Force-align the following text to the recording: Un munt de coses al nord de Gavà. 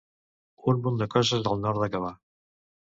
Un 0.73 0.81
munt 0.87 0.97
de 1.03 1.09
coses 1.17 1.53
al 1.53 1.63
nord 1.69 1.85
de 1.87 1.95
Gavà. 1.99 2.15